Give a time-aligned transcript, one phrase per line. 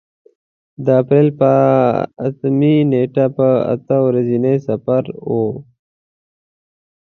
[0.85, 1.51] د اپرېل په
[2.27, 5.33] اتمې نېټې په اته ورځني سفر و.